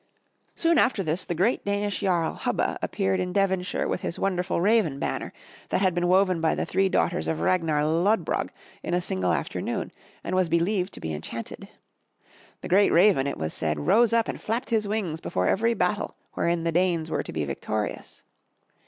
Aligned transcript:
'* 0.31 0.45
Soon 0.55 0.79
after 0.79 1.03
this 1.03 1.23
the 1.23 1.35
great 1.35 1.63
Danish 1.63 2.01
Yarl, 2.01 2.33
Hubba, 2.33 2.79
appeared 2.81 3.19
in 3.19 3.31
Devonshire 3.31 3.87
with 3.87 4.01
his 4.01 4.17
wonderful 4.17 4.59
raven 4.59 4.97
banner, 4.97 5.31
that 5.69 5.79
had 5.79 5.93
been 5.93 6.07
woven 6.07 6.41
by 6.41 6.55
the 6.55 6.65
three 6.65 6.89
daughters 6.89 7.27
of 7.27 7.39
Ragnar 7.39 7.85
Lodbrog 7.85 8.49
in 8.81 8.95
a 8.95 8.99
single 8.99 9.31
afternoon 9.31 9.91
and 10.23 10.35
was 10.35 10.49
believed 10.49 10.91
to 10.93 10.99
be 10.99 11.13
enchanted. 11.13 11.69
The 12.61 12.67
great 12.67 12.91
raven, 12.91 13.27
it 13.27 13.37
was 13.37 13.53
said, 13.53 13.81
rose 13.85 14.11
up 14.11 14.27
and 14.27 14.41
flapped 14.41 14.71
his 14.71 14.87
wings 14.87 15.21
before 15.21 15.45
every 15.47 15.75
battle 15.75 16.15
wherein 16.33 16.63
the 16.63 16.71
Danes 16.71 17.11
were 17.11 17.21
to 17.21 17.31
be 17.31 17.45
victorious. 17.45 18.23